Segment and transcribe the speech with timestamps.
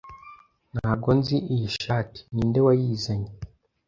[0.75, 3.31] Ntabwo nzi iyi shati, Ninde wayizanye?